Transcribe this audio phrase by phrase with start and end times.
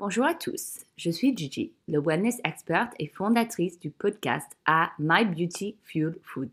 [0.00, 5.26] Bonjour à tous, je suis Gigi, le wellness expert et fondatrice du podcast à My
[5.26, 6.48] Beauty Fuel Food.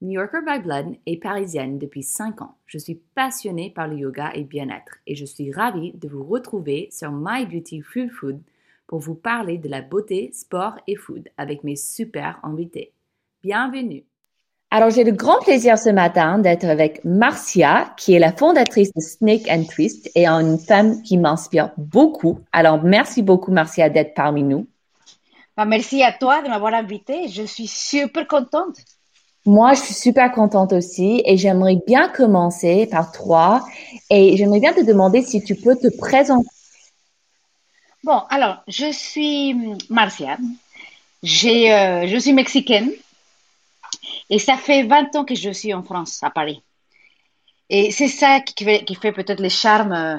[0.00, 4.30] New Yorker by Blood et parisienne depuis 5 ans, je suis passionnée par le yoga
[4.34, 8.40] et bien-être et je suis ravie de vous retrouver sur My Beauty Fuel Food
[8.86, 12.92] pour vous parler de la beauté, sport et food avec mes super invités.
[13.42, 14.04] Bienvenue!
[14.72, 19.00] Alors, j'ai le grand plaisir ce matin d'être avec Marcia, qui est la fondatrice de
[19.00, 22.38] Snake and Twist et une femme qui m'inspire beaucoup.
[22.52, 24.68] Alors, merci beaucoup, Marcia, d'être parmi nous.
[25.56, 27.26] Bah, merci à toi de m'avoir invitée.
[27.28, 28.76] Je suis super contente.
[29.44, 33.64] Moi, je suis super contente aussi et j'aimerais bien commencer par toi
[34.08, 36.46] et j'aimerais bien te demander si tu peux te présenter.
[38.04, 39.56] Bon, alors, je suis
[39.88, 40.34] Marcia.
[40.34, 42.92] Euh, je suis mexicaine.
[44.30, 46.62] Et ça fait 20 ans que je suis en France, à Paris.
[47.68, 50.16] Et c'est ça qui fait, peut-être le charme euh,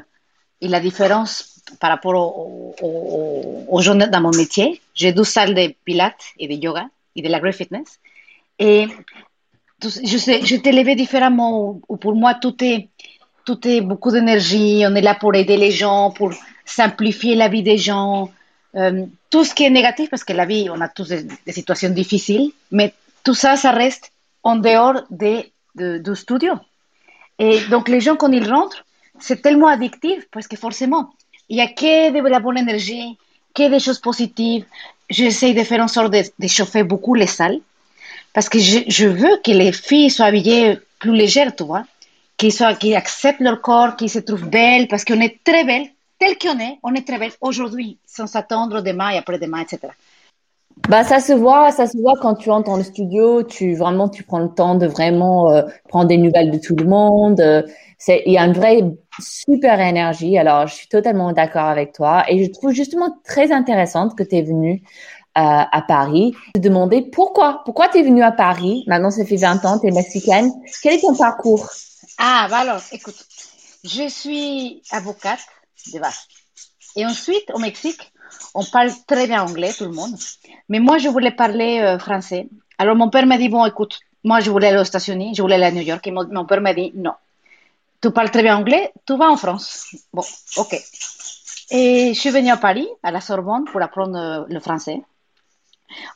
[0.60, 2.14] et la différence par rapport
[2.82, 4.82] aux gens dans mon métier.
[4.94, 8.00] J'ai 12 salles de pilates et de yoga et de la fitness.
[8.60, 8.88] Et
[9.82, 12.90] je, sais, je t'ai levé différemment, où pour moi, tout est,
[13.46, 14.84] tout est beaucoup d'énergie.
[14.86, 16.32] On est là pour aider les gens, pour
[16.66, 18.30] simplifier la vie des gens.
[18.76, 21.52] Euh, tout ce qui est négatif, parce que la vie, on a tous des, des
[21.52, 22.94] situations difficiles, mais
[23.24, 24.12] tout ça, ça reste
[24.44, 25.44] en dehors de,
[25.76, 26.54] du studio.
[27.40, 28.86] Et donc, les gens, quand ils rentrent,
[29.20, 31.14] c'est tellement addictif parce que forcément,
[31.50, 33.18] il n'y a que de la bonne énergie,
[33.54, 34.66] que des choses positives.
[35.10, 37.60] J'essaie de faire en sorte de, chauffer beaucoup les salles
[38.34, 41.84] parce que je, veux que les filles soient habillées plus légères, tu vois,
[42.38, 46.58] qu'ils acceptent leur corps, qu'ils se trouvent belles parce qu'on est très belles, tel qu'on
[46.60, 49.90] est, on est très belles aujourd'hui, sans s'attendre demain et après-demain, etc.
[50.90, 54.10] Bah, ça se voit, ça se voit quand tu entres dans le studio, tu vraiment
[54.10, 57.40] tu prends le temps de vraiment euh, prendre des nouvelles de tout le monde.
[57.40, 57.64] Euh,
[57.98, 58.82] c'est il y a une vraie
[59.20, 60.38] super énergie.
[60.38, 64.38] Alors, je suis totalement d'accord avec toi et je trouve justement très intéressante que tu
[64.38, 64.82] es venue
[65.38, 66.34] euh, à Paris.
[66.56, 68.84] Te demander pourquoi, pourquoi tu es venue à Paris?
[68.88, 70.52] Maintenant, ça fait 20 ans, tu es mexicaine.
[70.82, 71.70] Quel est ton parcours?
[72.18, 73.16] Ah, bah alors, écoute,
[73.84, 75.40] je suis avocate
[75.94, 76.28] de base.
[76.96, 78.12] Et ensuite, au Mexique,
[78.54, 80.16] on parle très bien anglais, tout le monde.
[80.70, 82.48] Mais moi, je voulais parler euh, français.
[82.78, 85.56] Alors, mon père m'a dit, bon, écoute, moi, je voulais aller aux États-Unis, je voulais
[85.56, 86.06] aller à New York.
[86.08, 87.14] Et mon, père m'a dit, non,
[88.02, 89.96] tu parles très bien anglais, tu vas en France.
[90.14, 90.24] Bon,
[90.58, 90.76] ok.
[91.72, 95.02] Et je suis venue à Paris, à la Sorbonne, pour apprendre euh, le français.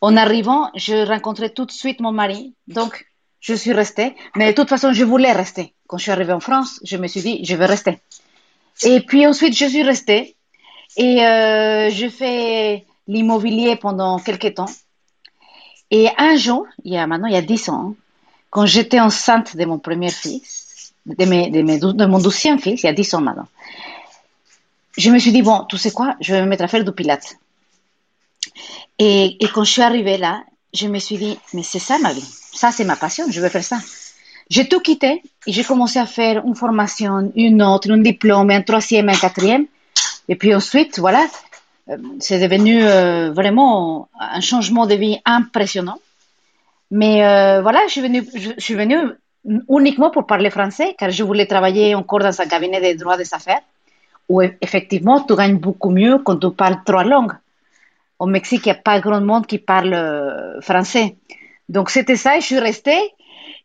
[0.02, 2.54] En arrivant, je rencontrais tout de suite mon mari.
[2.68, 3.06] Donc,
[3.40, 4.16] je suis restée.
[4.36, 5.74] Mais de toute façon, je voulais rester.
[5.88, 8.00] Quand je suis arrivée en France, je me suis dit, je vais rester.
[8.84, 10.36] Et puis ensuite, je suis restée.
[10.98, 14.70] Et euh, je fais l'immobilier pendant quelques temps.
[15.92, 17.96] Et un jour, il y a maintenant, il y a dix ans,
[18.50, 22.90] quand j'étais enceinte de mon premier fils, de, mes, de, mon douzième fils, il y
[22.90, 23.48] a dix ans maintenant,
[24.98, 26.92] je me suis dit, bon, tu sais quoi, je vais me mettre à faire du
[26.92, 27.38] pilate.
[28.98, 32.14] Et, et quand je suis arrivée là, je me suis dit, mais c'est ça ma
[32.14, 33.80] vie, ça c'est ma passion, je veux faire ça.
[34.50, 38.62] J'ai tout quitté et j'ai commencé à faire une formation, une autre, un diplôme, un
[38.62, 39.66] troisième, un quatrième.
[40.28, 41.28] Et puis ensuite, voilà,
[41.90, 46.00] euh, c'est devenu euh, vraiment un changement de vie impressionnant.
[46.92, 48.98] Mais euh, voilà, je suis, venue, je, suis venue
[49.70, 53.34] uniquement pour parler français, car je voulais travailler encore dans un cabinet de droit des
[53.34, 53.62] affaires,
[54.30, 57.34] où effectivement, tu gagnes beaucoup mieux quand tu parles trois langues.
[58.18, 59.94] Au Mexique, il n'y a pas grand monde qui parle
[60.62, 61.18] français.
[61.68, 63.12] Donc, c'était ça et je suis restée.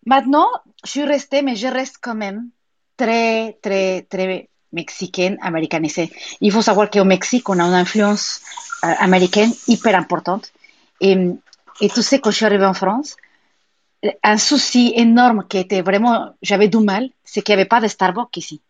[0.07, 0.49] Maintenant,
[0.85, 2.49] je suis restée, mais je reste quand même
[2.97, 6.11] très, très, très mexicaine américanisée.
[6.41, 8.41] Il faut savoir qu'au Mexique, on a une influence
[8.85, 10.53] euh, américaine hyper importante.
[11.01, 11.17] Et,
[11.81, 13.17] et tu sais, quand je suis arrivée en France,
[14.23, 17.89] un souci énorme qui était vraiment, j'avais du mal, c'est qu'il n'y avait pas de
[17.89, 18.61] Starbucks ici.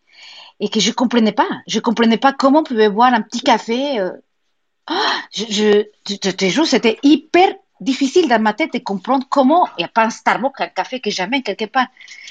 [0.58, 1.48] Et que je comprenais pas.
[1.66, 3.98] Je comprenais pas comment on pouvait boire un petit café.
[3.98, 4.10] Euh,
[5.32, 9.84] je, je, te jure, c'était hyper difficile dans ma tête de comprendre comment il n'y
[9.84, 11.86] a pas un Starbucks, un café que jamais quelque part.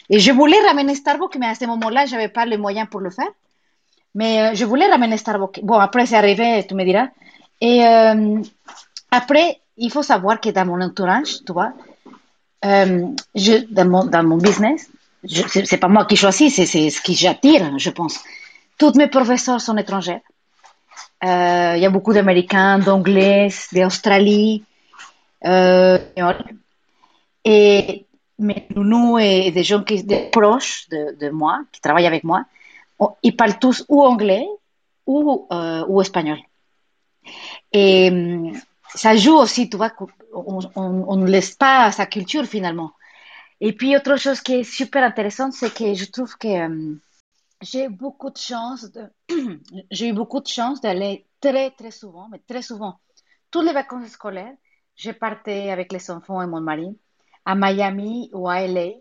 [0.09, 3.00] Et je voulais ramener Starbucks, mais à ce moment-là, je n'avais pas les moyens pour
[3.00, 3.30] le faire.
[4.16, 5.59] Mais euh, je voulais ramener Starbucks.
[5.64, 7.08] Bon, après, c'est arrivé, tu me diras.
[7.62, 8.42] Et euh,
[9.12, 11.74] après, il faut savoir que dans mon entourage, tu vois,
[12.66, 13.07] euh,
[13.69, 14.89] dans, mon, dans mon business,
[15.25, 18.19] c'est pas moi qui choisis, c'est ce qui j'attire, je pense.
[18.78, 20.22] Tous mes professeurs sont étrangers.
[21.22, 24.63] Il y a beaucoup d'Américains, d'Anglais, d'Australie.
[27.45, 28.06] et
[28.39, 32.45] mes nounous et des gens qui sont proches de, de moi, qui travaillent avec moi,
[33.24, 34.46] ils parlent tous ou anglais
[35.06, 35.48] ou,
[35.88, 36.38] ou espagnol.
[37.72, 38.60] Et mm,
[38.96, 39.92] ça joue aussi, tu vois,
[40.34, 42.92] on ne laisse pas sa culture finalement.
[43.62, 46.96] Et puis autre chose qui est super intéressante, c'est que je trouve que euh,
[47.62, 48.38] j'ai eu beaucoup de
[50.48, 53.00] chance d'aller très, très souvent, mais très souvent,
[53.51, 54.56] toutes les vacances scolaires,
[54.96, 56.98] je partais avec les enfants et mon mari
[57.46, 58.92] à Miami ou à LA.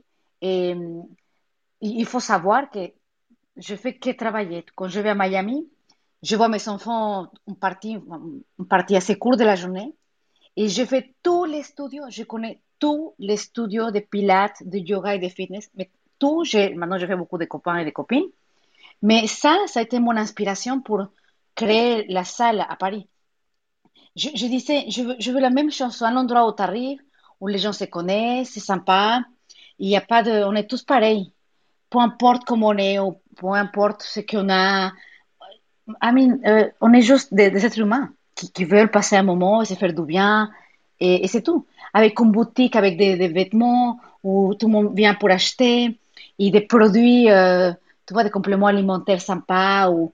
[0.41, 1.03] Et euh,
[1.81, 2.93] il faut savoir que
[3.59, 4.65] je fais que travailler.
[4.75, 5.69] Quand je vais à Miami,
[6.23, 7.97] je vois mes enfants une partie,
[8.59, 9.95] une partie assez courte de la journée
[10.57, 12.05] et je fais tous les studios.
[12.09, 15.71] Je connais tous les studios de pilates, de yoga et de fitness.
[15.77, 16.45] Mais tout,
[16.75, 18.29] maintenant je fais beaucoup de copains et de copines.
[19.03, 21.07] Mais ça, ça a été mon inspiration pour
[21.55, 23.07] créer la salle à Paris.
[24.17, 27.01] Je, disais, je veux, la même chose, un endroit où tu arrives,
[27.41, 29.23] où les gens se connaissent, c'est sympa,
[29.79, 31.33] il n'y a pas de, on est tous pareils.
[31.89, 32.99] Peu importe comment on est,
[33.39, 34.93] peu importe ce qu'on a.
[36.03, 39.65] I mean, euh, on est juste des, êtres humains qui, veulent passer un moment et
[39.65, 40.51] se faire du bien,
[41.01, 41.67] et, c'est tout.
[41.95, 45.99] Avec une boutique, avec des, vêtements, où tout le monde vient pour acheter,
[46.39, 47.73] et des produits, euh,
[48.07, 50.13] tu vois, des compléments alimentaires sympas, ou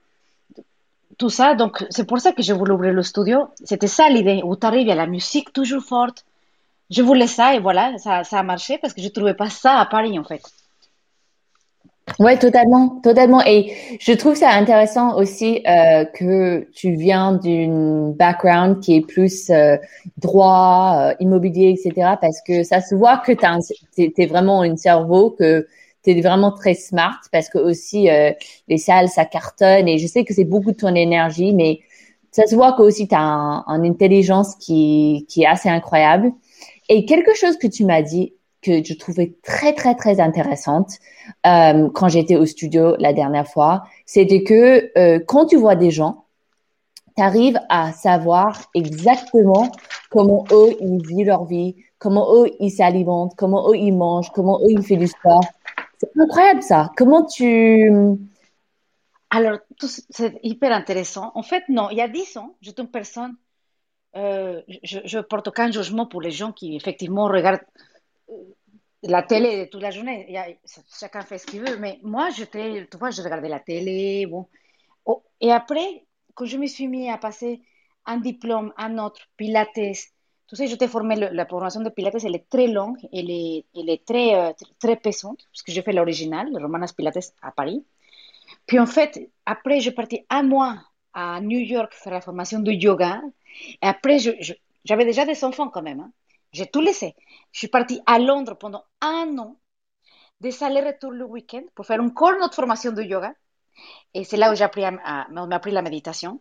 [1.19, 1.55] tout ça.
[1.55, 3.49] Donc, c'est pour ça que je voulais ouvrir le studio.
[3.65, 6.25] C'était ça l'idée, où tu arrives, a la musique toujours forte,
[6.91, 9.51] je voulais ça et voilà, ça, ça a marché parce que je ne trouvais pas
[9.51, 10.43] ça à Paris en fait.
[12.19, 13.43] Ouais, totalement, totalement.
[13.45, 19.51] Et je trouve ça intéressant aussi euh, que tu viens d'une background qui est plus
[19.51, 19.77] euh,
[20.19, 22.17] droit, euh, immobilier, etc.
[22.21, 25.67] Parce que ça se voit que tu es, vraiment un cerveau, que
[26.05, 28.09] tu es vraiment très smart parce que aussi
[28.69, 31.81] les salles, ça cartonne et je sais que c'est beaucoup de ton énergie, mais
[32.31, 36.33] ça se voit que aussi tu as un, une intelligence qui, qui est assez incroyable.
[36.91, 38.35] Et quelque chose que tu m'as dit
[38.65, 40.99] que je trouvais très très très intéressante
[41.47, 45.91] euh, quand j'étais au studio la dernière fois, c'était que euh, quand tu vois des
[45.91, 46.25] gens,
[47.17, 49.71] tu arrives à savoir exactement
[50.11, 54.59] comment eux ils vivent leur vie, comment eux ils s'alimentent, comment eux ils mangent, comment
[54.61, 55.45] eux ils font du sport.
[55.99, 56.91] C'est incroyable ça.
[56.97, 57.91] Comment tu
[59.31, 59.59] alors,
[60.11, 61.33] c'est hyper intéressant.
[61.35, 63.35] En fait, non, il y a dix ans, j'étais une personne
[64.17, 67.65] euh, je, je, porte aucun jugement pour les gens qui effectivement regardent
[69.03, 70.31] la télé toute la journée.
[70.31, 70.47] Y a,
[70.99, 74.27] chacun fait ce qu'il veut, mais moi, j'étais, tu vois, je regardais la télé.
[74.27, 74.49] Bon.
[75.05, 76.05] Oh, et après,
[76.35, 77.61] quand je me suis mis à passer
[78.07, 79.73] un diplôme, un autre, Pilates,
[80.47, 83.65] tu sais, je t'ai formé, la formation de Pilates, elle est très longue, elle est,
[83.75, 87.85] est très, euh, très pesante, parce que j'ai fait l'original, le Romanas Pilates à Paris.
[88.67, 90.79] Puis en fait, après, je parti un mois
[91.13, 93.23] à New York faire la formation de yoga.
[93.83, 94.19] Et après,
[94.85, 96.01] j'avais déjà des enfants quand même.
[96.01, 96.13] Hein.
[96.55, 97.17] J'ai tout laissé.
[97.53, 99.59] Je suis partie à Londres pendant un an,
[100.41, 103.35] des allers-retours le week-end pour faire encore notre formation de yoga.
[104.15, 106.41] Et c'est là où j'ai appris, appris la méditation.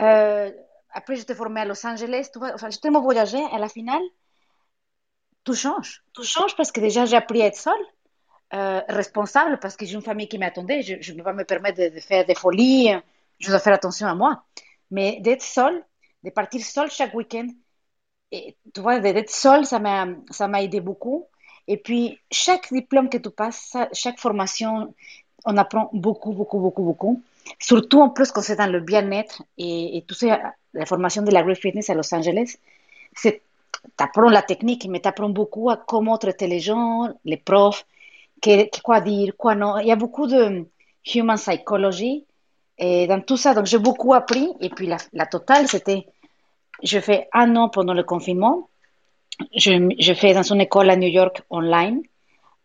[0.00, 0.50] Euh,
[0.90, 2.30] après, j'étais formée à Los Angeles.
[2.54, 3.38] Enfin, j'ai tellement voyagé.
[3.52, 4.02] À la finale,
[5.44, 6.02] tout change.
[6.14, 7.74] Tout change parce que déjà, j'ai appris à être seule.
[8.54, 10.80] Euh, responsable parce que j'ai une famille qui m'attendait.
[10.82, 12.94] Je ne peux pas me permettre de, de, faire des folies.
[13.40, 14.44] Je dois faire attention à moi.
[14.90, 15.84] Mais d'être seule,
[16.22, 17.48] de partir seul chaque week-end.
[18.32, 21.26] Et tu vois, d'être seul, ça m'a, ça m'a aidé beaucoup.
[21.68, 24.94] Et puis, chaque diplôme que tu passes, chaque formation,
[25.44, 27.22] on apprend beaucoup, beaucoup, beaucoup, beaucoup.
[27.58, 31.30] Surtout en plus quand c'est dans le bien-être et, et tout ça, la formation de
[31.30, 32.56] la Great Fitness à Los Angeles,
[33.14, 33.42] c'est,
[33.98, 37.86] apprends la technique, mais tu apprends beaucoup à comment traiter les gens, les profs,
[38.82, 39.78] quoi dire, quoi non.
[39.78, 40.66] Il y a beaucoup de
[41.14, 42.24] human psychology
[42.78, 43.54] et dans tout ça.
[43.54, 44.48] Donc, j'ai beaucoup appris.
[44.60, 46.06] Et puis, la totale, c'était
[46.84, 48.68] je fais un an pendant le confinement.
[49.56, 52.02] Je, fais dans une école à New York online,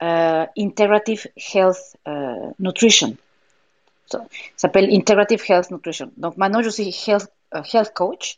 [0.01, 3.15] uh, Integrative Health uh, Nutrition.
[4.05, 4.23] ça
[4.55, 6.11] s'appelle Integrative Health Nutrition.
[6.17, 8.37] Donc maintenant, je suis health, uh, health coach.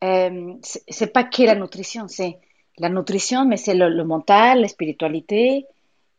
[0.00, 2.38] Um, c'est pas que la nutrition, c'est
[2.78, 5.64] la nutrition, mais c'est le, mental, la spiritualité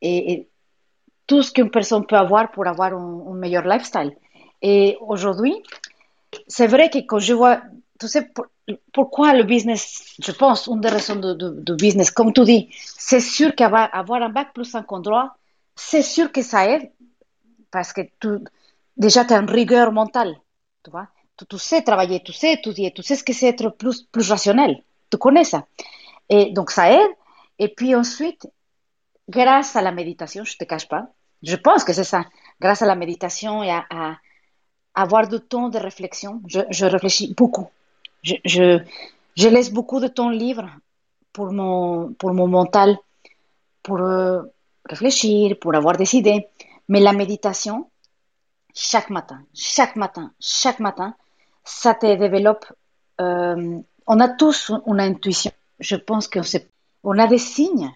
[0.01, 0.47] et,
[1.25, 4.13] tout ce qu'une personne peut avoir pour avoir un, un meilleur lifestyle.
[4.61, 5.53] Et aujourd'hui,
[6.47, 7.61] c'est vrai que quand je vois,
[7.99, 8.29] tu sais,
[8.93, 13.55] pourquoi le business, je pense, une des raisons de, business, comme tu dis, c'est sûr
[13.55, 15.35] qu'avoir avoir un bac plus un droit,
[15.75, 16.91] c'est sûr que ça aide,
[17.71, 18.29] parce que tu,
[18.95, 20.35] déjà tu as une rigueur mentale,
[20.83, 21.07] tu vois.
[21.49, 25.17] Tu, sais travailler, tu sais étudier, tu sais ce que c'est être plus, rationnel, tu
[25.17, 25.65] connais ça.
[26.29, 27.11] Et donc ça aide.
[27.59, 28.47] Et puis ensuite,
[29.27, 31.07] grâce à la méditation, je ne te cache pas,
[31.41, 32.23] je pense que c'est ça,
[32.61, 34.17] grâce à la méditation et à,
[34.95, 37.67] avoir du temps de réflexion, je réfléchis beaucoup
[38.23, 38.79] je,
[39.35, 40.69] laisse beaucoup de temps libre
[41.31, 42.97] pour mon, pour mon mental,
[43.81, 44.41] pour euh,
[44.85, 46.47] réfléchir, pour avoir des idées.
[46.87, 47.89] Mais la méditation,
[48.73, 51.15] chaque matin, chaque matin, chaque matin,
[51.63, 52.65] ça te développe.
[53.21, 55.51] Euh, on a tous une intuition.
[55.79, 56.41] Je pense qu'on
[57.03, 57.91] on a des signes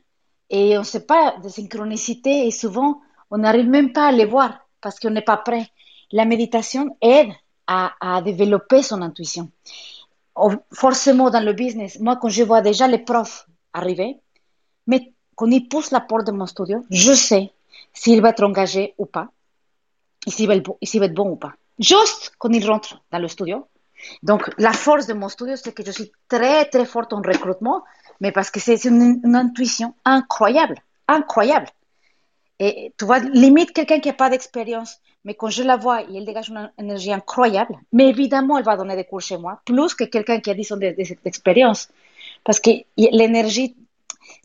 [0.50, 4.25] et on ne sait pas des synchronicités et souvent on n'arrive même pas à les
[4.25, 4.60] voir.
[4.81, 5.67] parce qu'on n'est pas prêt.
[6.12, 7.31] La méditation aide
[7.67, 9.51] à, développer son intuition.
[10.72, 14.17] Forcément, dans le business, moi, quand je vois déjà les profs arriver,
[14.86, 17.51] mais quand ils poussent la porte de mon studio, je sais
[17.94, 19.29] s'il va être engagé ou pas,
[20.25, 21.53] et s'il va, être bon ou pas.
[21.79, 23.67] Juste quand ils rentrent dans le studio.
[24.24, 27.84] Donc, la force de mon studio, c'est que je suis très, très forte en recrutement,
[28.20, 30.77] mais parce que c'est une intuition incroyable,
[31.08, 31.67] incroyable.
[32.60, 36.25] Et tu vois, limite quelqu'un qui n'a pas d'expérience, mais quand je la vois, elle
[36.25, 37.75] dégage une énergie incroyable.
[37.91, 40.71] Mais évidemment, elle va donner des cours chez moi, plus que quelqu'un qui a 10
[40.71, 41.89] ans d'expérience.
[42.43, 43.75] Parce que l'énergie,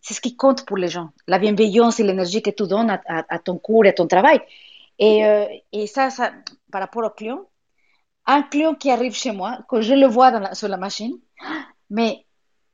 [0.03, 1.11] c'est ce qui compte pour les gens.
[1.29, 4.41] La bienveillance et l'énergie que tu donnes à, ton cours et à ton travail.
[4.99, 6.33] Et, euh, et ça, ça,
[6.71, 7.43] par rapport au client,
[8.27, 11.17] un client qui arrive chez moi, quand je le vois dans sur la machine,
[11.91, 12.25] mais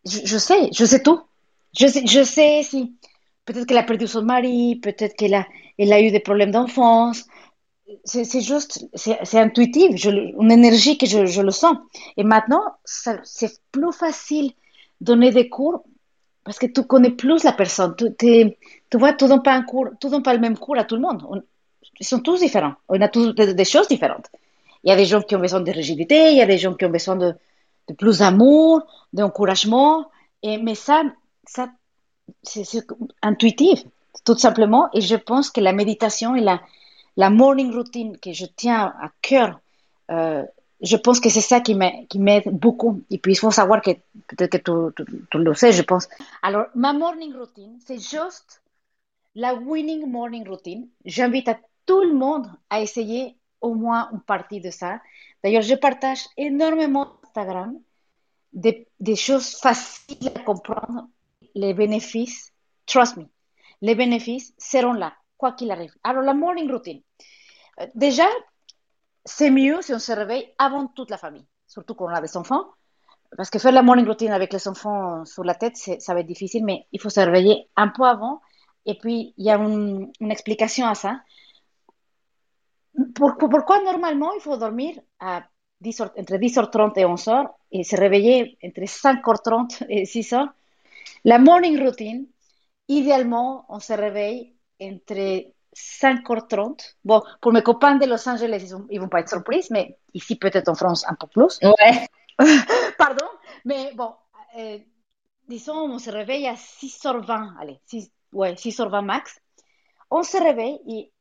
[0.04, 1.20] je, je, sais, je sais tout.
[1.78, 2.94] Je sais, je sais si
[3.44, 5.46] peut-être qu'elle a perdu son mari, peut-être qu'elle a,
[5.78, 7.24] elle a eu des problèmes d'enfance.
[8.04, 11.76] C'est juste, c'est intuitif, une énergie que je, je, le sens.
[12.16, 14.52] Et maintenant, c'est plus facile
[15.00, 15.84] donner des cours
[16.44, 17.94] parce que tu connais plus la personne.
[17.96, 18.08] Tu,
[18.94, 21.02] vois, tu donnes pas un cours, tu donnes pas le même cours à tout le
[21.02, 21.42] monde.
[22.00, 22.74] ils sont tous différents.
[22.88, 24.26] On a tous des, choses différentes.
[24.84, 26.74] Il y a des gens qui ont besoin de rigidité, il y a des gens
[26.74, 27.34] qui ont besoin de,
[27.88, 30.10] de plus d'amour, d'encouragement.
[30.44, 31.02] Mais ça,
[31.46, 31.68] ça
[32.42, 32.64] c'est
[33.22, 33.82] intuitif,
[34.24, 34.88] tout simplement.
[34.94, 36.60] Et je pense que la méditation et la,
[37.18, 39.60] la morning routine que je tiens à cœur,
[40.12, 40.44] euh,
[40.80, 43.02] je pense que c'est ça qui m'aide beaucoup.
[43.10, 43.90] Et puis, il faut savoir que
[44.28, 44.92] peut-être que
[45.32, 46.08] tu, le sais, je pense.
[46.42, 48.62] Alors, ma morning routine, c'est juste
[49.34, 50.86] la winning morning routine.
[51.04, 55.00] J'invite à tout le monde à essayer au moins une partie de ça.
[55.42, 57.80] D'ailleurs, je partage énormément Instagram
[58.52, 61.08] des choses faciles à comprendre
[61.56, 62.52] les bénéfices,
[62.86, 63.24] trust me,
[63.82, 65.94] les bénéfices seront là, quoi qu'il arrive.
[66.04, 67.00] Alors, la morning routine.
[67.94, 68.26] Déjà,
[69.24, 72.36] c'est mieux si on se réveille avant toute la famille, surtout quand on a des
[72.36, 72.66] enfants,
[73.36, 76.26] parce que faire la morning routine avec les enfants sur la tête, ça va être
[76.26, 78.40] difficile, mais il faut se réveiller un peu avant.
[78.84, 81.20] Et puis, il y a une, explication à ça.
[83.14, 85.44] pourquoi normalement il faut dormir à
[85.80, 90.48] 10 entre 10h30 et 11h et se réveiller entre 5h30 et 6h
[91.24, 92.26] la morning routine,
[92.88, 96.96] idéalement, on se réveille entre 5h30.
[97.04, 100.36] Bon, pour mes copains de Los Angeles, ils ne vont pas être surpris, mais ici,
[100.36, 101.58] peut-être en France, un peu plus.
[101.62, 102.08] Ouais.
[102.98, 103.26] Pardon,
[103.64, 104.14] mais bon,
[104.58, 104.78] euh,
[105.48, 109.40] disons, on se réveille à 6h20, allez, 6, ouais, 6h20 max.
[110.10, 111.12] On se réveille et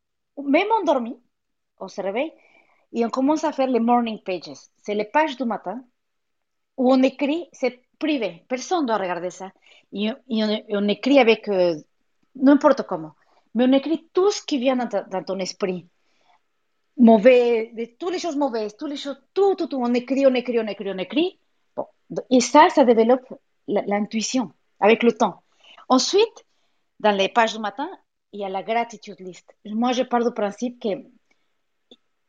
[0.42, 1.20] même endormi,
[1.80, 2.32] on se réveille
[2.94, 4.54] et on commence à faire les morning pages.
[4.84, 5.84] C'est les pages du matin
[6.78, 9.52] où on écrit, c'est privé, personne ne doit regarder ça.
[9.92, 11.76] Et, on, écrit avec euh,
[12.36, 13.14] n'importe comment.
[13.58, 15.88] Mais on écrit tout ce qui vient dans, ton esprit.
[16.96, 19.78] Mauvais, de toutes les choses mauvaises, toutes les choses, tout, tout, tout.
[19.82, 21.40] On écrit, on écrit, on écrit, on écrit.
[21.76, 21.88] Bon.
[22.30, 23.26] Et ça, ça développe
[23.68, 25.42] l'intuition avec le temps.
[25.90, 26.46] Ensuite,
[27.00, 27.90] dans les pages du matin,
[28.32, 29.52] il y a la gratitude list.
[29.66, 30.90] Moi, je pars du principe que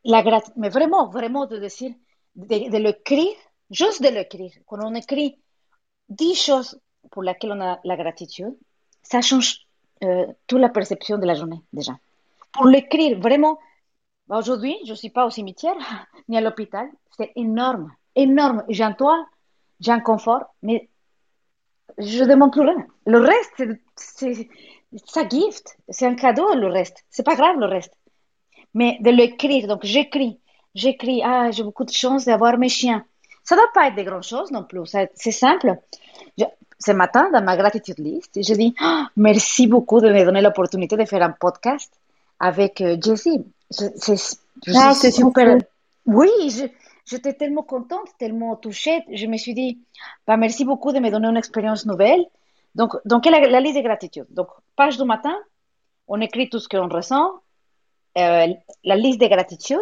[0.05, 1.93] la gratitude, mais vraiment, vraiment de dire,
[2.37, 3.35] de, de l'écrire,
[3.69, 4.53] juste de l'écrire.
[4.65, 5.39] Quand on écrit
[6.09, 6.81] 10 choses
[7.11, 8.57] pour lesquelles on a la gratitude,
[9.03, 9.68] ça change
[10.03, 11.93] euh, toute la perception de la journée déjà.
[12.53, 13.59] Pour l'écrire, vraiment,
[14.29, 15.75] aujourd'hui, je ne suis pas au cimetière
[16.27, 16.87] ni à l'hôpital,
[17.17, 18.63] c'est énorme, énorme.
[18.69, 19.25] J'ai un toit,
[19.79, 20.89] j'ai un confort, mais
[21.97, 22.85] je ne demande plus rien.
[23.05, 23.63] Le reste,
[23.95, 24.47] c'est
[25.05, 27.05] ça gift, c'est un cadeau le reste.
[27.09, 27.93] C'est pas grave le reste.
[28.73, 30.39] Mais de l'écrire, donc j'écris,
[30.75, 33.05] j'écris, ah, j'ai beaucoup de chance d'avoir mes chiens.
[33.43, 34.81] Ça ne doit pas être des grandes choses non plus.
[35.15, 35.75] C'est simple.
[36.79, 40.95] Ce matin, dans ma gratitude list, j'ai dit oh, merci beaucoup de me donner l'opportunité
[40.95, 41.91] de faire un podcast
[42.39, 43.45] avec euh, Jessie.
[44.75, 45.57] Ah, c'est super.
[46.05, 46.29] Oui,
[47.05, 49.03] j'étais tellement contente, tellement touchée.
[49.11, 49.79] Je me suis dit,
[50.25, 52.23] bah, merci beaucoup de me donner une expérience nouvelle.
[52.75, 54.25] Donc, donc la, la liste de gratitude.
[54.29, 55.35] Donc, page du matin,
[56.07, 57.29] on écrit tout ce qu'on ressent.
[58.17, 58.47] Euh,
[58.83, 59.77] la liste de gratitude.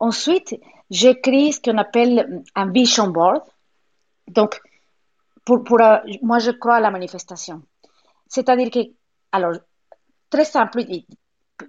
[0.00, 0.58] Ensuite,
[0.90, 3.42] j'écris ce qu'on appelle un vision board.
[4.28, 4.60] Donc,
[5.44, 7.62] pour, pour, euh, moi, je crois à la manifestation.
[8.28, 8.80] C'est-à-dire que,
[9.32, 9.54] alors,
[10.30, 10.84] très simple,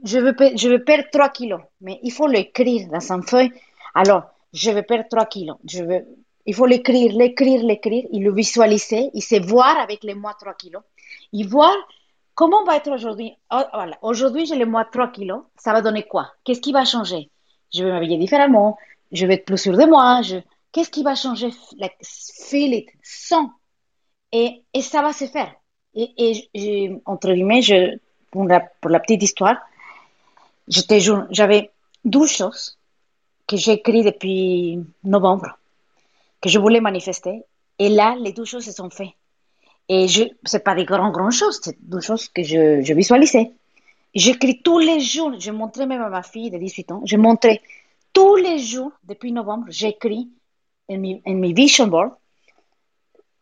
[0.04, 3.52] je veux, je veux perdre 3 kilos, mais il faut l'écrire dans un feuille.
[3.94, 5.58] Alors, je veux perdre 3 kilos.
[5.66, 6.06] Je veux,
[6.46, 10.54] il faut l'écrire, l'écrire, l'écrire, et le visualiser, il se voir avec les mois 3
[10.56, 10.84] kilos,
[11.34, 11.74] et voir
[12.36, 13.34] comment va être aujourd'hui.
[13.52, 16.32] Oh, voilà, aujourd'hui, j'ai les mois 3 kilos, ça va donner quoi?
[16.44, 17.30] Qu'est-ce qui va changer?
[17.74, 18.78] Je vais m'habiller différemment,
[19.12, 20.22] je vais être plus sûr de moi.
[20.22, 20.38] Je...
[20.72, 21.52] Qu'est-ce qui va changer?
[21.78, 23.50] Like, Feel it, sens.
[24.34, 25.54] Et, ça va se faire.
[25.96, 27.62] Et, entre guillemets,
[28.32, 29.58] pour, la, petite histoire,
[30.68, 31.72] j'avais
[32.04, 32.78] douze choses
[33.48, 35.58] que j'ai écrites depuis novembre,
[36.42, 37.44] que je voulais manifester.
[37.80, 39.14] Et là, les douze choses se sont faites.
[39.88, 43.52] Et ce n'est pas des grandes, grandes choses, c'est deux choses que je, je visualisais.
[44.16, 47.62] J'écris tous les jours, je montrais même à ma fille de 18 ans, je montrais
[48.14, 50.30] tous les jours depuis novembre, j'écris
[50.88, 52.12] en mes, vision board.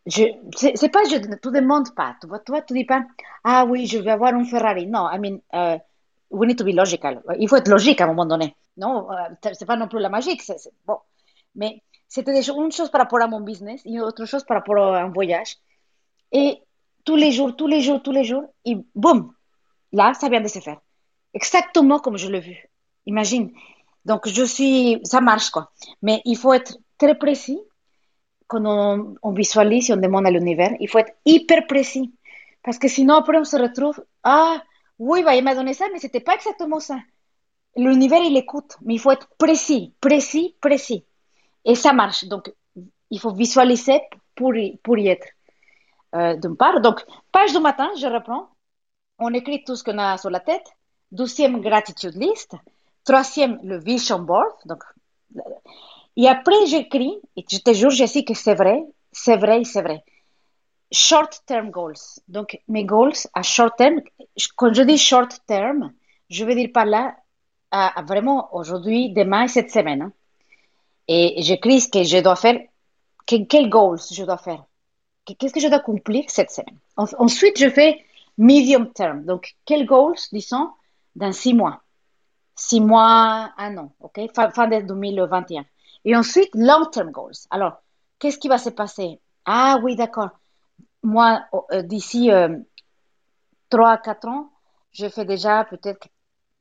[0.08, 0.24] Je,
[0.56, 3.04] c'est, pas, je ne te demande pas, tu vois, toi, tu dis pas,
[3.44, 4.88] ah oui, je vais avoir un Ferrari.
[4.88, 5.78] Non, I mean, uh,
[6.32, 7.22] we need to be logical.
[7.38, 8.56] Il faut être logique à un moment donné.
[8.78, 10.38] Non, uh, c'est pas non plus la magie.
[10.40, 10.98] C'est, bon.
[11.54, 15.02] Mais c'était une chose par rapport à mon business et autre chose par rapport à
[15.02, 15.58] un voyage.
[16.32, 16.62] Et
[17.06, 19.34] tous les jours, tous les jours, tous les jours, et boum,
[19.92, 20.80] là, ça vient de se faire.
[21.34, 22.70] Exactement comme je l'ai vu.
[23.06, 23.52] Imagine.
[24.06, 25.72] Donc, je suis, ça marche, quoi.
[26.02, 27.60] Mais il faut être très précis
[28.52, 30.72] quand on, visualise et on demande à l'univers.
[30.82, 32.14] Il faut être hyper précis.
[32.64, 34.62] Parce que sinon, après, on se retrouve, ah,
[35.00, 36.98] oui, bah, il m'a donné ça, mais c'était pas exactement ça.
[37.78, 41.06] L'univers, il écoute, mais il faut être précis, précis, précis.
[41.64, 42.26] Et ça marche.
[42.26, 42.54] Donc,
[43.10, 44.02] il faut visualiser
[44.36, 45.28] pour y, pour y être.
[46.14, 46.82] D'une part.
[46.82, 48.50] Donc, page du matin, je reprends.
[49.18, 50.68] On écrit tout ce qu'on a sur la tête.
[51.10, 52.54] Deuxième, gratitude list.
[53.06, 54.56] Troisième, le vision board.
[54.66, 54.84] Donc,
[56.18, 60.04] et après, j'écris, et je te jure, Jessie, que c'est vrai, c'est vrai, c'est vrai.
[60.92, 61.94] Short term goals.
[62.28, 64.02] Donc, mes goals à short term,
[64.58, 65.94] quand je dis short term,
[66.30, 67.16] je veux dire par là,
[68.06, 70.02] vraiment aujourd'hui, demain et cette semaine.
[70.02, 70.14] Hein.
[71.08, 72.60] Et j'écris ce que je dois faire,
[73.26, 74.64] quels goals je dois faire
[75.26, 76.78] qu'est-ce que je dois accomplir cette semaine.
[76.96, 78.04] ensuite, je fais
[78.38, 79.26] medium term.
[79.26, 80.72] Donc, quels goals, disons,
[81.16, 81.82] dans six mois.
[82.56, 84.20] Six mois, un an, OK?
[84.34, 85.66] Fin, de 2021.
[86.06, 87.48] Et ensuite, long term goals.
[87.50, 87.82] Alors,
[88.20, 89.20] qu'est-ce qui va se passer?
[89.46, 90.30] Ah oui, d'accord.
[91.04, 91.42] Moi,
[91.72, 92.58] euh, d'ici euh,
[93.70, 94.52] trois à quatre ans,
[94.92, 96.08] je fais déjà peut-être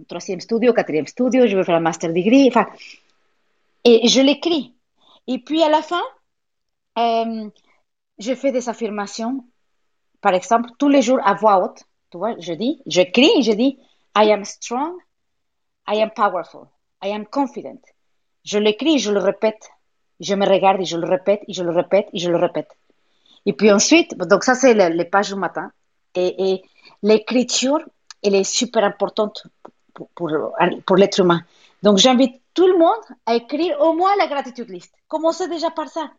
[0.09, 2.67] troisième studio, quatrième studio, je veux faire un master degree, enfin,
[3.85, 4.75] et je l'écris.
[5.27, 6.03] Et puis à la fin,
[6.99, 7.51] euh,
[8.19, 9.45] je fais des affirmations,
[10.21, 11.83] par exemple, tous les jours à voix haute.
[12.11, 13.79] Tu vois, je dis, j'écris, je dis,
[14.17, 14.97] I am strong,
[15.89, 16.67] I am powerful,
[17.03, 17.81] I am confident.
[18.45, 19.71] Je l'écris, je le répète.
[20.21, 22.71] Je me regarde et je le répète, et je le répète, et je le répète.
[23.47, 25.73] Et puis ensuite, donc ça c'est les, pages du matin.
[26.15, 26.63] Et,
[27.03, 27.81] l'écriture,
[28.23, 29.47] elle est super importante
[30.15, 30.29] pour,
[30.97, 31.41] l'être humain.
[31.83, 34.93] Donc j'invite tout le monde à écrire au moins la gratitude list.
[35.09, 36.11] Commencez déjà par ça.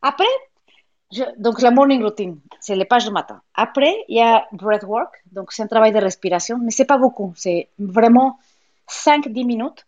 [0.00, 0.24] Après,
[1.38, 3.40] donc, la morning routine, c'est les pages du matin.
[3.54, 7.32] Après, il y a breathwork, donc c'est un travail de respiration, mais c'est pas beaucoup,
[7.36, 8.38] c'est vraiment
[8.88, 9.86] 5-10 minutes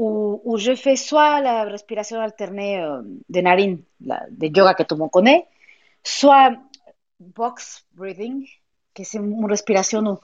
[0.00, 5.00] où, je fais soit la respiration alternée euh, de narine, de yoga que tout le
[5.00, 5.46] monde connaît,
[6.02, 6.52] soit
[7.18, 8.46] box breathing,
[8.94, 10.18] que c'est une respiration où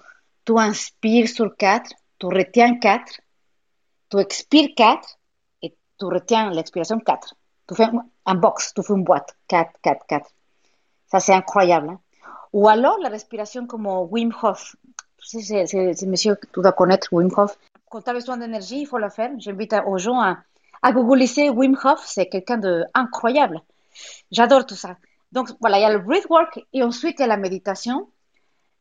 [0.46, 3.20] tu inspires sur 4, tu retiens 4,
[4.10, 5.18] tu expires 4
[5.62, 7.34] et tu retiens l'expiration 4.
[7.68, 7.86] Tu fais
[8.24, 10.30] un box, tu fais une boîte, 4, 4, 4.
[11.08, 11.90] Ça, c'est incroyable.
[11.90, 12.00] Hein.
[12.52, 14.76] Ou alors la respiration comme Wim Hof.
[15.18, 17.58] C'est monsieur, tu dois connaître Wim Hof.
[17.90, 19.30] Quand tu as besoin d'énergie, il faut le faire.
[19.38, 20.38] J'invite aux gens à,
[20.82, 22.02] à googliser Wim Hof.
[22.04, 23.60] C'est quelqu'un d'incroyable.
[24.30, 24.96] J'adore tout ça.
[25.32, 28.08] Donc voilà, il y a le breathwork et ensuite il y a la méditation.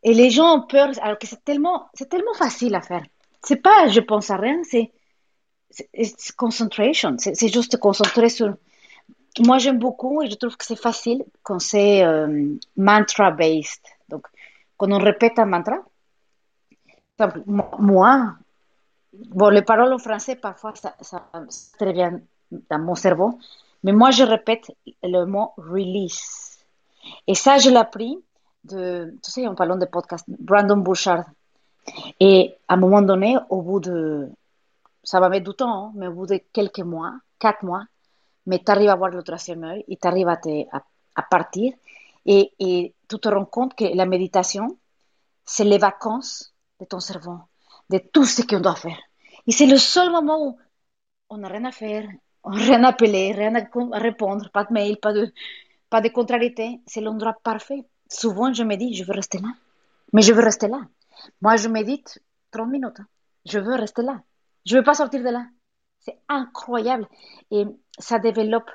[0.03, 3.03] Et les gens ont peur, alors que c'est tellement, tellement facile à faire.
[3.43, 4.91] C'est pas je pense à rien, c'est
[6.37, 7.15] concentration.
[7.17, 8.55] C'est juste te concentrer sur
[9.39, 13.81] moi, j'aime beaucoup et je trouve que c'est facile quand c'est euh, mantra-based.
[14.07, 14.25] Donc,
[14.77, 15.79] quand on répète un mantra,
[17.45, 18.35] moi,
[19.29, 21.29] bon, les paroles en français, parfois, ça, ça,
[21.77, 22.21] très bien
[22.69, 23.39] dans mon cerveau,
[23.83, 24.71] mais moi, je répète
[25.03, 26.59] le mot release.
[27.27, 28.17] Et ça, je l'ai appris
[28.63, 31.25] de, tu sais, en parlant de podcast, Brandon Bouchard.
[32.19, 34.29] Et à un moment donné, au bout de,
[35.03, 37.85] ça va mettre du temps, hein, mais au bout de quelques mois, quatre mois,
[38.47, 40.39] mais tu arrives à voir le troisième œil et tu arrives à,
[41.15, 41.73] à, partir.
[42.25, 44.79] Et, et, tu te rends compte que la méditation,
[45.45, 47.37] c'est les vacances de ton cerveau,
[47.89, 48.99] de tout ce qu'on doit faire.
[49.47, 50.57] Et c'est le seul moment où
[51.29, 52.07] on n'a rien à faire,
[52.43, 55.31] on rien à appeler, rien à répondre, pas de mail, pas de,
[55.89, 56.79] pas de contrariété.
[56.85, 57.83] C'est l'endroit parfait.
[58.09, 59.49] Souvent, je me dis, je veux rester là.
[60.13, 60.81] Mais je veux rester là.
[61.41, 62.19] Moi, je médite
[62.51, 63.01] 30 minutes.
[63.45, 64.21] Je veux rester là.
[64.65, 65.45] Je ne veux pas sortir de là.
[65.99, 67.07] C'est incroyable.
[67.51, 67.65] Et
[67.97, 68.69] ça développe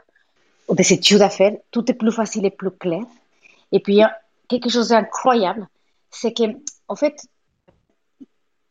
[0.68, 1.52] des études à faire.
[1.70, 3.04] Tout est plus facile et plus clair.
[3.72, 4.00] Et puis,
[4.48, 5.68] quelque chose d'incroyable,
[6.10, 6.42] c'est que,
[6.88, 7.26] en fait,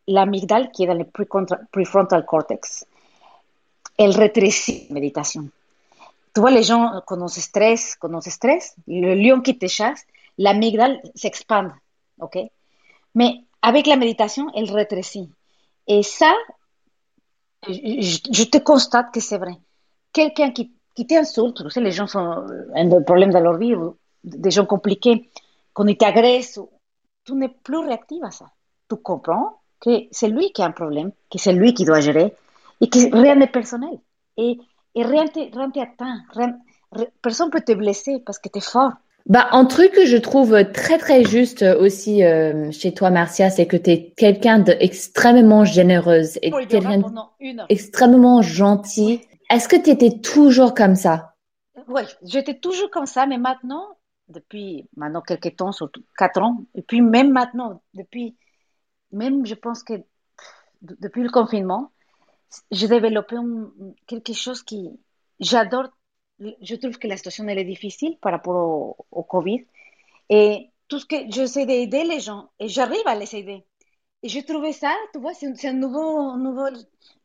[0.09, 1.05] l'amygdale qui est dans le
[1.71, 2.85] prefrontal cortex,
[3.97, 5.49] elle rétrécit la méditation.
[6.33, 9.57] Tu vois, les gens, quand on se stresse, quand on se stresse, le lion qui
[9.57, 10.05] te chasse,
[10.37, 11.71] l'amygdale s'expande,
[12.19, 12.37] ok?
[13.15, 15.29] Mais avec la méditation, elle rétrécit.
[15.87, 16.33] Et ça,
[17.67, 19.57] je, te constate que c'est vrai.
[20.13, 22.45] Quelqu'un qui, qui t'insulte, tu sais, les gens sont
[22.75, 23.73] un problème dans leur vie,
[24.23, 25.29] des gens compliqués,
[25.73, 26.59] qu'on t'agresse,
[27.25, 28.45] tu n'es plus réactif à ça.
[28.89, 32.33] Tu comprends que c'est lui qui a un problème, que c'est lui qui doit gérer
[32.81, 33.99] et que rien n'est personnel.
[34.37, 34.57] Et,
[34.95, 36.21] et rien ne t'atteint.
[37.21, 38.93] Personne ne peut te blesser parce que tu es fort.
[39.25, 43.67] Bah, un truc que je trouve très très juste aussi euh, chez toi, Marcia, c'est
[43.67, 47.03] que tu es quelqu'un d'extrêmement généreuse et quelqu'un
[47.67, 49.21] extrêmement gentil.
[49.51, 51.35] Est-ce que tu étais toujours comme ça?
[51.87, 53.83] Oui, j'étais toujours comme ça, mais maintenant,
[54.29, 58.35] depuis maintenant quelques temps, surtout quatre ans, et puis même maintenant, depuis,
[59.11, 59.93] même je pense que
[60.81, 61.91] depuis le confinement,
[62.71, 63.35] j'ai développé
[64.07, 64.89] quelque chose qui
[65.39, 65.89] j'adore.
[66.39, 69.65] Je trouve que la situation elle est difficile par rapport au, Covid.
[70.29, 73.65] Et tout ce que j'essaie d'aider les gens, et j'arrive à les aider.
[74.23, 76.67] Et je trouvais ça, tu vois, c'est un nouveau, nouveau.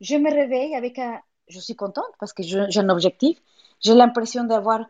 [0.00, 1.20] Je me réveille avec un.
[1.48, 3.38] Je suis contente parce que j'ai un objectif.
[3.80, 4.80] J'ai l'impression d'avoir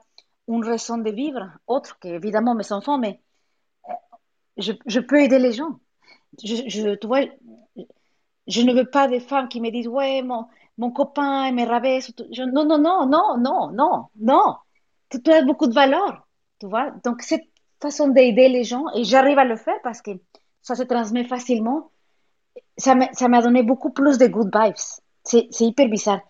[0.49, 3.21] une raison de vivre, autre qu'évidemment mes enfants, mais
[3.89, 3.93] euh,
[4.59, 5.81] je, peux aider les gens.
[6.43, 7.07] Je, je, tu
[8.47, 10.47] je ne veux pas des femmes qui me disent, ouais, mon,
[10.79, 12.13] mon copain me rabaisse.
[12.39, 14.57] non, non, non, non, non, non, non.
[15.11, 16.27] Tu, as beaucoup de valeur,
[16.59, 16.91] tu vois.
[17.05, 17.45] Donc, cette
[17.81, 20.11] façon d'aider les gens, et j'arrive à le faire parce que
[20.63, 21.91] ça se transmet facilement,
[22.77, 24.75] ça m'a donné beaucoup plus de good vibes.
[25.23, 26.21] C'est hyper bizarre.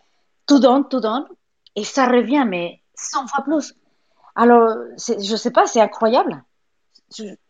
[0.47, 1.27] Tout donne, tout donne,
[1.75, 3.75] et ça revient, mais 100 fois plus.
[4.37, 6.43] Alors, je sais pas, c'est incroyable.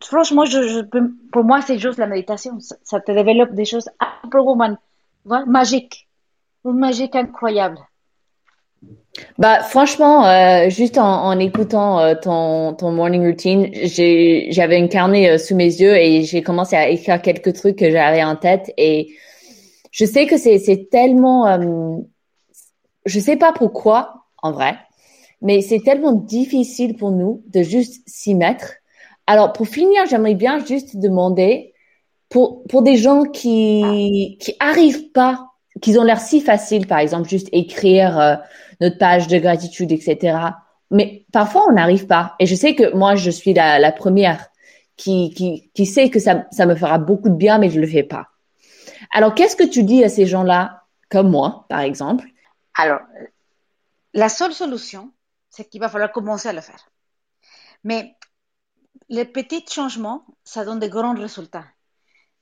[0.01, 0.45] Franchement,
[1.33, 2.59] pour moi, c'est juste la méditation.
[2.61, 4.77] Ça, te développe des choses un
[5.47, 6.09] magiques.
[6.65, 7.79] Une magique incroyable.
[9.39, 15.39] Bah, franchement, euh, juste en, écoutant euh, ton, ton morning routine, j'avais un carnet euh,
[15.39, 18.73] sous mes yeux et j'ai commencé à écrire quelques trucs que j'avais en tête.
[18.77, 19.15] Et
[19.93, 21.59] je sais que c'est tellement,
[23.07, 24.75] je sais pas pourquoi, en vrai,
[25.41, 28.75] mais c'est tellement difficile pour nous de juste s'y mettre.
[29.27, 31.75] Alors, pour finir, j'aimerais bien juste demander,
[32.29, 37.29] pour, pour des gens qui, qui arrivent pas, qui ont l'air si facile, par exemple,
[37.29, 38.37] juste écrire euh,
[38.81, 40.39] notre page de gratitude, etc.
[40.91, 42.35] Mais parfois, on n'arrive pas.
[42.39, 44.49] Et je sais que moi, je suis la, la première
[44.97, 47.87] qui, qui, qui sait que ça, ça me fera beaucoup de bien, mais je le
[47.87, 48.29] fais pas.
[49.13, 52.27] Alors, qu'est-ce que tu dis à ces gens-là, comme moi, par exemple?
[52.77, 53.01] Alors,
[54.13, 55.13] la seule solution,
[55.51, 56.89] c'est qu'il va falloir commencer à le faire.
[57.83, 58.15] Mais
[59.09, 61.67] les petits changements, ça donne de grands résultats.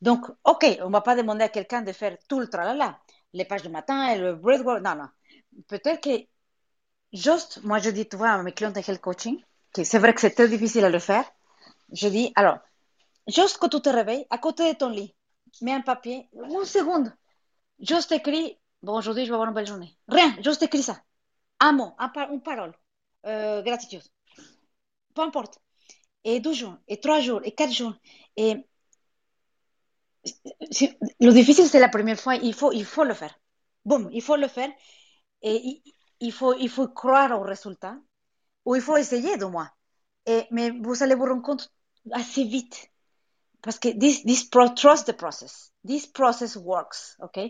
[0.00, 2.98] Donc, OK, on ne va pas demander à quelqu'un de faire tout le tralala,
[3.32, 4.82] les pages du matin et le breathwork.
[4.82, 5.08] Non, non.
[5.68, 6.26] Peut-être que
[7.12, 10.14] juste, moi je dis, tu vois, à mes clients de health coaching, que c'est vrai
[10.14, 11.24] que c'est très difficile à le faire.
[11.92, 12.58] Je dis, alors,
[13.28, 15.14] juste quand tu te réveilles, à côté de ton lit,
[15.60, 17.12] mets un papier, une seconde,
[17.80, 19.96] juste écris, bon, aujourd'hui je vais avoir une belle journée.
[20.08, 21.00] Rien, juste écris ça.
[21.60, 21.94] Un mot,
[22.30, 22.72] une parole.
[23.24, 24.02] Euh, gratitude.
[25.14, 25.62] Peu importe.
[26.24, 27.94] Et deux jours, et trois jours, et quatre jours.
[28.37, 28.64] Et
[31.20, 32.37] le difficile, c'est la première fois.
[32.37, 33.38] Il faut, il faut le faire.
[33.85, 34.70] Boum, il faut le faire.
[35.42, 37.96] Il faut, croire au résultat.
[38.64, 39.68] Ou il faut essayer, de moi.
[40.50, 41.72] Mais vous allez vous rendre compte
[42.12, 42.88] assez vite.
[43.61, 45.72] Parce que this, this trust the process.
[45.87, 47.40] This process works, OK?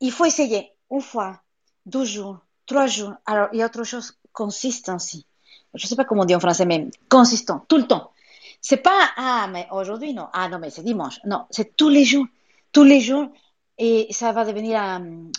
[0.00, 1.40] Il faut essayer une fois,
[1.86, 3.14] deux jours, trois jours.
[3.26, 5.26] Alors, il y a autre chose consistency.
[5.74, 8.12] Je sais pas comment on dit en français, mais consistant, tout le temps.
[8.60, 10.28] C'est pas, ah, mais aujourd'hui, non.
[10.32, 11.20] Ah, non, mais c'est dimanche.
[11.24, 12.26] Non, c'est tous les jours.
[12.72, 13.28] Tous les jours.
[13.76, 15.30] Et ça va devenir un,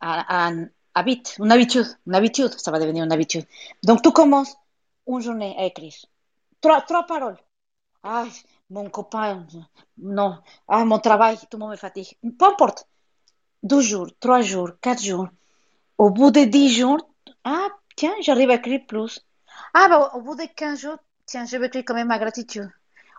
[0.00, 1.86] un, habit, une habitude.
[2.06, 3.44] Une habitude, ça va devenir une habitude.
[3.82, 4.56] Donc, tu commences
[5.06, 5.94] une journée à écrire.
[6.60, 7.38] Trois, trois paroles.
[8.02, 8.26] Ah,
[8.70, 9.46] mon copain,
[9.96, 10.38] non.
[10.68, 12.16] Ah, mon travail, tout le monde me fatigue.
[12.38, 12.86] Peu importe.
[13.62, 15.28] Deux jours, trois jours, quatre jours.
[15.96, 16.98] Au bout de dix jours,
[17.42, 19.20] ah, tiens, j'arrive à écrire plus.
[19.74, 22.70] Ah, bah, au bout de 15 jours, tiens, je vais écrire quand même ma gratitude.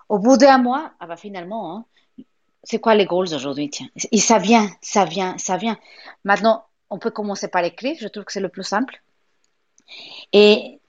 [0.08, 1.86] Au bout d'un mois, ah, bah, finalement, hein,
[2.64, 3.88] c'est quoi les goals aujourd'hui, tiens?
[4.12, 5.78] Et ça vient, ça vient, ça vient.
[6.24, 9.02] Maintenant, on peut commencer par écrire, je trouve que c'est le plus simple.
[10.34, 10.80] Et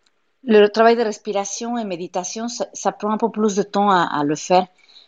[0.44, 4.36] le travail de respiration et méditation, ça, prend un peu plus de temps à, le
[4.36, 4.66] faire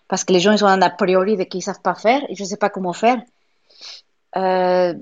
[0.08, 2.22] parce que les gens, ils ont un a priori de qu'ils ne savent pas faire
[2.28, 3.20] et je ne sais pas comment faire.
[4.36, 4.94] Euh,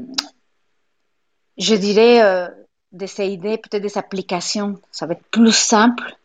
[1.58, 2.48] je dirais, euh,
[2.92, 6.16] d'essayer peut-être des applications, ça va être plus simple,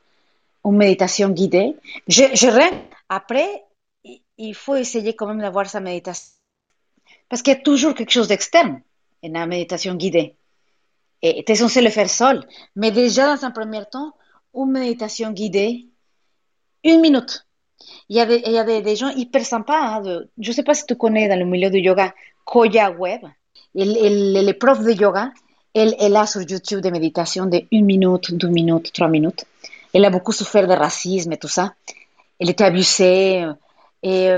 [0.63, 1.75] une méditation guidée.
[2.07, 2.47] Je, je
[3.09, 3.65] Après,
[4.37, 6.31] il faut essayer quand même d'avoir sa méditation.
[7.29, 8.81] Parce qu'il y a toujours quelque chose d'externe
[9.23, 10.35] en la méditation guidée.
[11.21, 12.45] Et tu es censé le faire seul.
[12.75, 14.13] Mais déjà, dans un premier temps,
[14.53, 15.87] une méditation guidée,
[16.83, 17.45] une minute.
[18.09, 19.97] Il y a des, il y a gens hyper sympas.
[19.97, 22.13] Hein, je ne sais pas si tu connais dans le milieu du yoga
[22.45, 23.21] Koya Web.
[23.75, 25.31] elle, est prof de yoga.
[25.75, 29.45] Elle, elle a sur YouTube des méditations de une minute, deux minutes, trois minutes.
[29.93, 31.73] Elle a beaucoup souffert de racisme et tout ça.
[32.39, 33.45] Elle était abusée.
[34.01, 34.29] Et,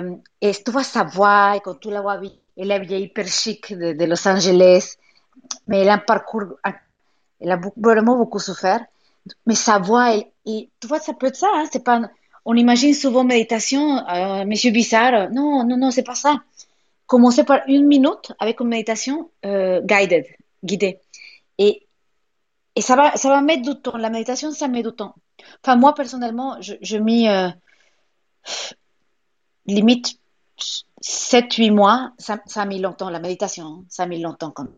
[0.41, 2.19] et tu vois sa voix, quand tu la vois,
[2.57, 4.95] elle est hyper chic de, de Los Angeles.
[5.67, 6.43] Mais elle a un parcours,
[7.39, 8.81] elle a vraiment beaucoup souffert.
[9.45, 11.49] Mais sa voix, et tu vois, ça peut être ça.
[11.53, 12.01] Hein, c'est pas,
[12.45, 15.29] on imagine souvent méditation, euh, Monsieur Bizarre.
[15.31, 16.37] Non, non, non, c'est pas ça.
[17.05, 20.25] Commencer par une minute avec une méditation euh, guided,
[20.63, 20.99] guidée.
[21.57, 21.87] Et,
[22.79, 23.97] ça va, ça va mettre du temps.
[23.97, 25.15] La méditation, ça met du temps.
[25.63, 27.49] Enfin, moi, personnellement, je, je mis euh,
[29.65, 30.19] limite
[31.01, 32.11] 7-8 mois.
[32.17, 33.65] Ça, ça, a mis longtemps, la méditation.
[33.65, 33.83] Hein.
[33.89, 34.73] ça a mis longtemps quand même.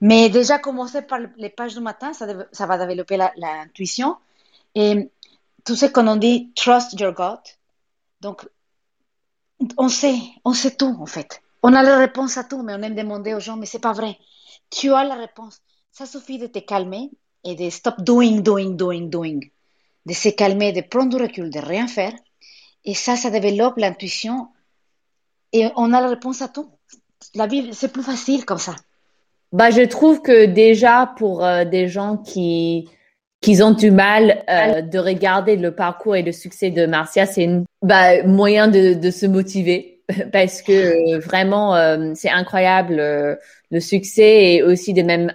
[0.00, 4.16] Mais déjà, commencer par les pages du matin, ça, ça va développer l'intuition.
[4.74, 5.10] et
[5.64, 7.40] tout ce qu'on dit, trust your God.
[8.20, 8.46] Donc,
[9.78, 11.42] on sait, on sait tout en fait.
[11.62, 13.92] On a la réponse à tout, mais on aime demander aux gens, mais c'est pas
[13.92, 14.18] vrai.
[14.70, 15.62] Tu as la réponse.
[15.96, 17.08] Ça suffit de te calmer
[17.44, 19.38] et de stop doing, doing, doing, doing.
[20.06, 22.12] De se calmer, de prendre du recul, de rien faire.
[22.84, 24.48] Et ça, ça développe l'intuition
[25.52, 26.68] et on a la réponse à tout.
[27.36, 28.74] La vie, c'est plus facile comme ça.
[29.52, 32.88] Bah, je trouve que déjà pour euh, des gens qui
[33.40, 37.46] qui ont du mal euh, de regarder le parcours et le succès de Marcia, c'est
[37.46, 40.00] un bah, moyen de, de, se motiver
[40.32, 40.72] parce que
[41.14, 41.76] euh, vraiment
[42.16, 45.32] c'est incroyable le succès et aussi de même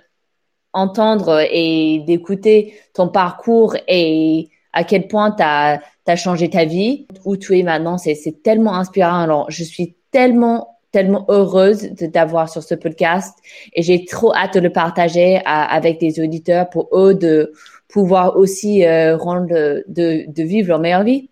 [0.73, 5.81] entendre et d'écouter ton parcours et à quel point tu as,
[6.15, 9.19] changé ta vie, où tu es maintenant, c'est tellement inspirant.
[9.19, 13.37] Alors, je suis tellement tellement heureuse de t'avoir sur ce podcast
[13.73, 17.53] et j'ai trop hâte de le partager avec des auditeurs pour eux de
[17.87, 21.29] pouvoir aussi euh, rendre de, de vivre leur meilleure vie.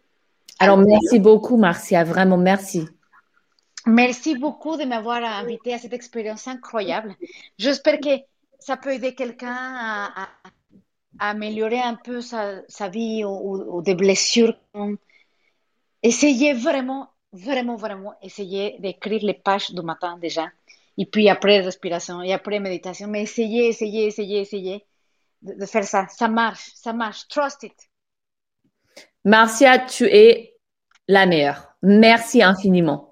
[0.60, 2.88] Alors merci beaucoup Marcia, vraiment merci.
[3.88, 7.16] Merci beaucoup de m'avoir invité à cette expérience incroyable.
[7.58, 8.10] J'espère que
[8.60, 10.30] ça peut aider quelqu'un à,
[11.20, 14.56] améliorer un peu sa, vie ou, des blessures.
[16.04, 20.48] Essayez vraiment vraiment, vraiment essayer d'écrire les pages du matin déjà.
[20.98, 23.08] Et puis après respiration, et après méditation.
[23.08, 24.86] Mais essayez, essayez, essayez, essayez
[25.42, 26.08] de, de faire ça.
[26.08, 27.28] Ça marche, ça marche.
[27.28, 27.90] Trust it.
[29.24, 30.56] Marcia, tu es
[31.08, 31.76] la meilleure.
[31.82, 33.07] Merci infiniment.